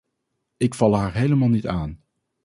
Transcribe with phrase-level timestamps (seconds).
[0.57, 1.99] Ik val haar helemaal niet aan!